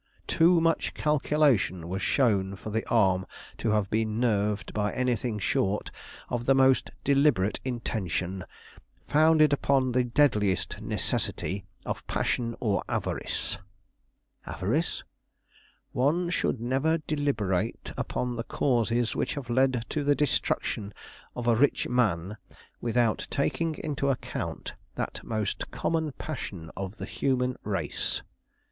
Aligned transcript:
Too 0.25 0.59
much 0.59 0.95
calculation 0.95 1.87
was 1.87 2.01
shown 2.01 2.55
for 2.55 2.71
the 2.71 2.83
arm 2.89 3.27
to 3.57 3.69
have 3.69 3.91
been 3.91 4.19
nerved 4.19 4.73
by 4.73 4.91
anything 4.93 5.37
short 5.37 5.91
of 6.27 6.45
the 6.45 6.55
most 6.55 6.89
deliberate 7.03 7.59
intention, 7.63 8.43
founded 9.07 9.53
upon 9.53 9.91
the 9.91 10.03
deadliest 10.03 10.81
necessity 10.81 11.65
of 11.85 12.03
passion 12.07 12.55
or 12.59 12.81
avarice." 12.89 13.59
"Avarice?" 14.47 15.03
"One 15.91 16.31
should 16.31 16.59
never 16.59 16.97
deliberate 16.97 17.93
upon 17.95 18.37
the 18.37 18.43
causes 18.43 19.15
which 19.15 19.35
have 19.35 19.51
led 19.51 19.85
to 19.89 20.03
the 20.03 20.15
destruction 20.15 20.95
of 21.35 21.45
a 21.45 21.55
rich 21.55 21.87
man 21.87 22.37
without 22.81 23.27
taking 23.29 23.75
into 23.77 24.09
account 24.09 24.73
that 24.95 25.23
most 25.23 25.69
common 25.69 26.13
passion 26.13 26.71
of 26.75 26.97
the 26.97 27.05
human 27.05 27.55
race." 27.63 28.23